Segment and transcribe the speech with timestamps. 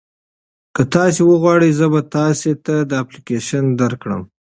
[0.75, 4.21] که تاسي وغواړئ زه به تاسي ته دا اپلیکیشن درکړم.